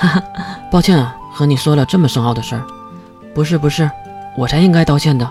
[0.00, 0.24] 哈哈，
[0.70, 2.64] 抱歉啊，和你说了这么深奥的事儿。
[3.34, 3.88] 不是不是，
[4.34, 5.30] 我才应该道歉的。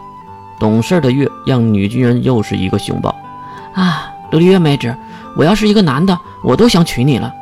[0.60, 3.16] 懂事的月让女军人又是一个熊抱。
[3.74, 4.96] 啊，琉璃月妹纸，
[5.36, 7.34] 我要是一个男的，我都想娶你了。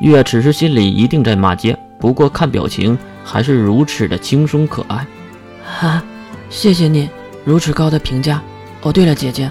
[0.00, 5.04] 月此时心里一定在骂街，不过看表情还是如此的轻松可爱。
[5.64, 6.00] 哈，
[6.48, 7.10] 谢谢你
[7.44, 8.40] 如此高的评价。
[8.82, 9.50] 哦，对了，姐姐，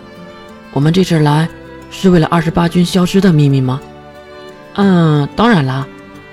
[0.72, 1.50] 我们这次来
[1.92, 3.82] 是为了二十八军消失的秘密吗？
[4.76, 5.86] 嗯，当然啦，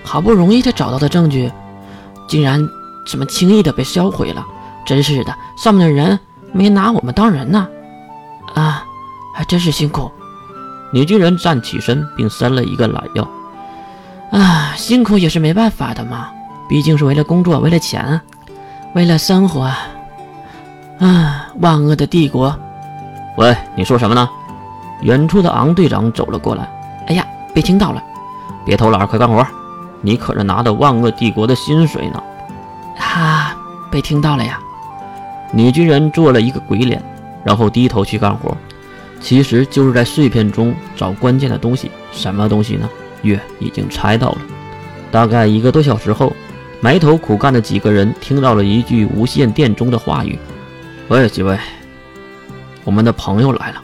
[0.05, 1.51] 好不容易才找到的证据，
[2.29, 2.65] 竟然
[3.07, 4.45] 这么轻易的被销毁了，
[4.85, 6.19] 真是的，上面的人
[6.53, 7.67] 没拿我们当人呢。
[8.55, 8.85] 啊，
[9.35, 10.11] 还真是辛苦。
[10.93, 13.29] 女军人站起身，并伸了一个懒腰。
[14.31, 16.29] 啊，辛苦也是没办法的嘛，
[16.69, 18.21] 毕竟是为了工作，为了钱，
[18.95, 19.63] 为了生活。
[21.01, 22.57] 啊，万恶的帝国！
[23.37, 24.29] 喂，你说什么呢？
[25.03, 26.71] 远处的昂队长走了过来。
[27.09, 28.03] 哎呀，被听到了！
[28.65, 29.45] 别偷懒，快干活！
[30.05, 32.23] 你可是拿的万恶帝国的薪水呢。
[32.97, 33.57] 哈，
[33.91, 34.61] 被听到了呀！
[35.51, 37.03] 女军人做了一个鬼脸，
[37.43, 38.55] 然后低头去干活。
[39.19, 41.91] 其实就是在碎片中找关键的东西。
[42.13, 42.87] 什么东西呢？
[43.23, 44.39] 月已经猜到了。
[45.11, 46.35] 大概一个多小时后，
[46.83, 50.39] 埋头苦干的几个人听到了一句无线电中的话语
[51.09, 51.59] ：“喂，几位，
[52.85, 53.83] 我们的朋友来了。”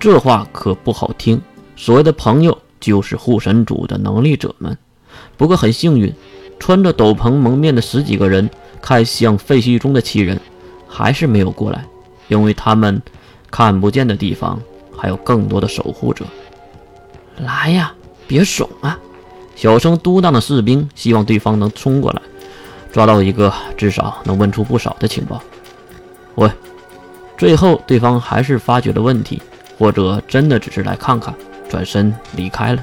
[0.00, 1.38] 这话可不好听。
[1.76, 4.76] 所谓的朋友，就是护神主的能力者们。
[5.36, 6.12] 不过很幸运，
[6.58, 8.48] 穿着斗篷蒙面的十几个人
[8.80, 10.40] 看向废墟中的七人，
[10.88, 11.84] 还是没有过来，
[12.28, 13.00] 因为他们
[13.50, 14.60] 看不见的地方
[14.96, 16.24] 还有更多的守护者。
[17.38, 17.92] 来呀！
[18.28, 18.98] 别怂啊！
[19.54, 22.22] 小声嘟囔的士兵希望对方能冲过来，
[22.90, 25.42] 抓到一个至少能问出不少的情报。
[26.36, 26.50] 喂，
[27.36, 29.42] 最后对方还是发觉了问题，
[29.78, 31.34] 或者真的只是来看看，
[31.68, 32.82] 转身离开了。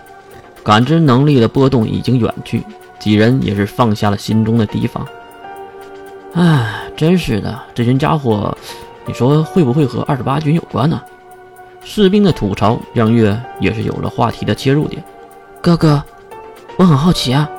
[0.70, 2.64] 感知能力的波动已经远去，
[3.00, 5.04] 几人也是放下了心中的提防。
[6.36, 8.56] 唉，真是的，这群家伙，
[9.08, 11.02] 你说会不会和二十八军有关呢？
[11.84, 15.04] 士兵的吐槽让月也是有了话题的切入点。
[15.60, 16.04] 哥哥，
[16.78, 17.50] 我很好奇啊。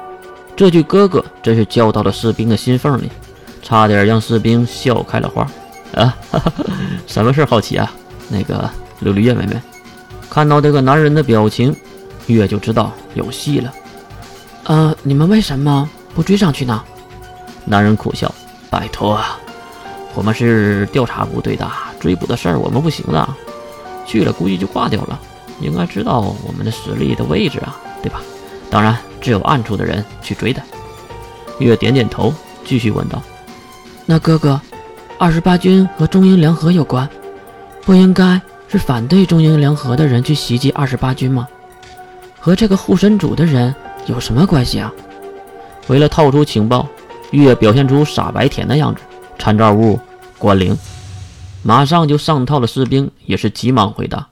[0.54, 3.10] 这句“哥哥”真是叫到了士兵的心缝里，
[3.60, 5.42] 差点让士兵笑开了花。
[5.96, 6.52] 啊，哈哈，
[7.08, 7.92] 什么事好奇啊？
[8.28, 8.70] 那个
[9.02, 9.60] 琉璃月妹妹，
[10.30, 11.74] 看到这个男人的表情，
[12.26, 13.72] 月就知道有戏了。
[14.64, 16.82] 呃，你们为什么不追上去呢？
[17.64, 18.32] 男人苦笑
[18.70, 19.38] ：“拜托啊，
[20.14, 23.28] 我们是调查部队的，追捕的事儿我们不行的，
[24.06, 25.18] 去了估计就挂掉了。
[25.60, 28.22] 应该知道我们的实力的位置啊。”对吧？
[28.70, 30.62] 当然，只有暗处的人去追的。
[31.58, 32.32] 月点点头，
[32.64, 33.22] 继续问道
[34.06, 34.58] ：“那哥哥，
[35.18, 37.06] 二十八军和中英联合有关，
[37.84, 41.46] 不应该是反对中英联合的人去袭击二十八军吗？
[42.40, 43.74] 和这个护神主的人
[44.06, 44.92] 有什么关系啊？”
[45.88, 46.88] 为了套出情报，
[47.30, 49.00] 月表现出傻白甜的样子。
[49.38, 49.98] 参照物：
[50.38, 50.76] 关灵。
[51.62, 54.26] 马上就上套的士兵也是急忙回答：“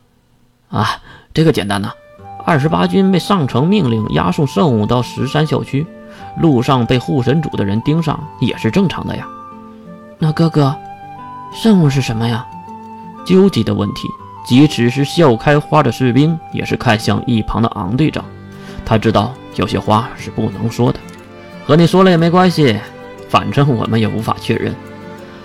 [0.70, 1.00] 啊，
[1.34, 1.92] 这个简单呐。”
[2.46, 5.86] 二十八军被上层命令押送圣物到石山小区，
[6.40, 9.26] 路上被护神主的人盯上也是正常的呀。
[10.18, 10.74] 那哥哥，
[11.52, 12.46] 圣物是什么呀？
[13.26, 14.08] 究极的问题。
[14.48, 18.24] 即使是笑开花的士兵也是看向一旁的昂队长，
[18.82, 20.98] 他知道有些话是不能说的。
[21.66, 22.74] 和你说了也没关系，
[23.28, 24.74] 反正我们也无法确认。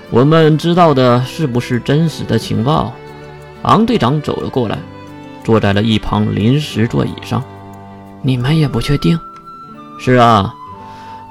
[0.09, 2.93] 我们知道的是不是真实的情报？
[3.63, 4.77] 昂队长走了过来。
[5.43, 7.43] 坐在了一旁临时座椅上，
[8.21, 9.19] 你们也不确定？
[9.99, 10.53] 是啊，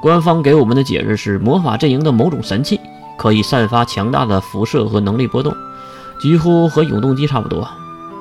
[0.03, 2.79] 官方给我们的解释是魔法阵营的某种神器，
[3.17, 5.57] 可以散发强大的辐射和能力波动，
[6.23, 7.69] 几乎和永动机差不多。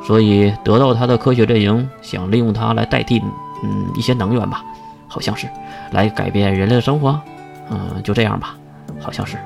[0.04, 3.22] 所以得到它的科学阵营想利用它来代替，
[3.64, 4.64] 嗯，一些能源吧，
[5.08, 5.48] 好像是
[5.92, 7.22] 来改变人类的生活。
[7.70, 8.56] 嗯，就这样吧，
[9.00, 9.38] 好像是。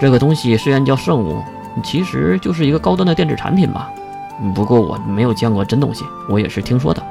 [0.00, 1.42] 这个东西虽然叫圣物，
[1.84, 3.90] 其实就是一个高端的电子产品吧。
[4.54, 7.02] 不过我没有见过真东西，我也是听说的。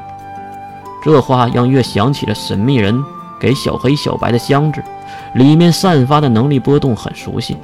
[1.04, 3.04] 这话让月想起了神秘人
[3.40, 4.84] 给小黑、小白的箱子，
[5.36, 7.56] 里面散发的能力波动很熟悉。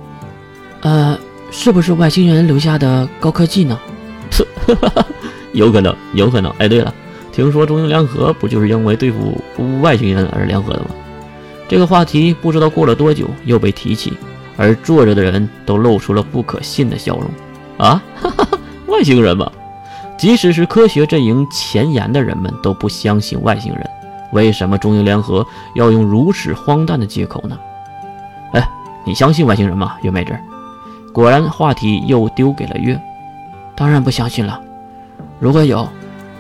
[0.81, 1.17] 呃，
[1.51, 3.77] 是不是外星人留下的高科技呢？
[4.31, 4.47] 是
[5.53, 6.51] 有可能，有可能。
[6.57, 6.93] 哎，对了，
[7.31, 9.37] 听说中英联合不就是因为对付
[9.81, 10.87] 外星人而联合的吗？
[11.67, 14.13] 这个话题不知道过了多久又被提起，
[14.57, 17.29] 而坐着的人都露出了不可信的笑容。
[17.77, 18.47] 啊，哈哈。
[18.87, 19.51] 外星人吗？
[20.17, 23.89] 即使是科学阵营前沿的人们都不相信外星人，
[24.31, 25.45] 为什么中英联合
[25.75, 27.57] 要用如此荒诞的借口呢？
[28.53, 28.65] 哎，
[29.05, 30.33] 你相信外星人吗，月妹子？
[31.13, 32.99] 果然，话题又丢给了月。
[33.75, 34.61] 当然不相信了。
[35.39, 35.87] 如果有，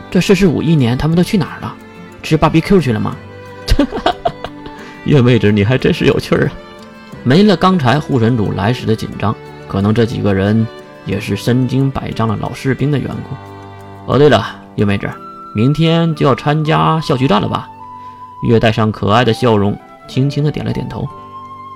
[0.09, 1.73] 这四十五亿年他们都去哪儿了？
[2.23, 3.15] 吃 BBQ 去了吗？
[5.05, 6.53] 月妹子，你还真是有趣儿啊！
[7.23, 9.35] 没了刚才护神主来时的紧张，
[9.67, 10.65] 可能这几个人
[11.05, 14.13] 也是身经百战的老士兵的缘故。
[14.13, 14.45] 哦，对了，
[14.75, 15.09] 月妹子，
[15.55, 17.67] 明天就要参加校区战了吧？
[18.47, 19.77] 月带上可爱的笑容，
[20.07, 21.07] 轻轻的点了点头。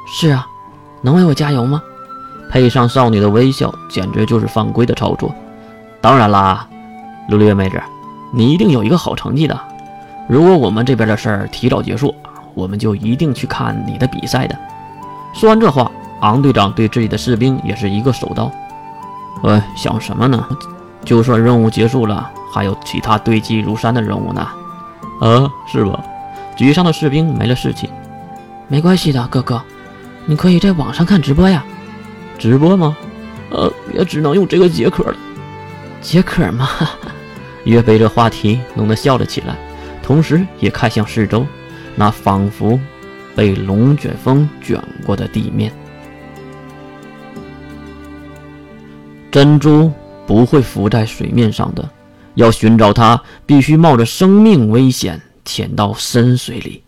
[0.07, 0.47] 是啊，
[1.01, 1.81] 能为我加油吗？
[2.50, 5.33] 配上少女的微笑，简直就是犯规的操作。
[6.01, 6.68] 当然啦，
[7.30, 7.81] 陆月妹子，
[8.33, 9.59] 你一定有一个好成绩的。
[10.27, 12.13] 如果我们这边的事儿提早结束，
[12.53, 14.57] 我们就一定去看你的比赛的。
[15.33, 18.51] 说完这话，昂队长对自己的士兵也是一个手刀。
[19.44, 20.47] 哎，想什么呢？
[21.03, 24.47] 就算任务结束了，还有其他堆积如山的任务呢。
[25.21, 26.00] 啊，是吧？
[26.57, 27.89] 沮丧的士兵没了士气。
[28.68, 29.62] 没关系的，哥哥，
[30.25, 31.63] 你可以在网上看直播呀。
[32.37, 32.97] 直播吗？
[33.51, 35.17] 呃，也只能用这个解渴了。
[36.01, 36.69] 解渴吗？
[37.65, 39.55] 月被这话题弄得笑了起来，
[40.03, 41.45] 同时也看向四周，
[41.95, 42.79] 那仿佛
[43.35, 45.71] 被龙卷风卷过的地面。
[49.31, 49.91] 珍珠
[50.27, 51.89] 不会浮在水面上的，
[52.35, 56.84] 要寻找它，必须冒着生命危险潜到深水里。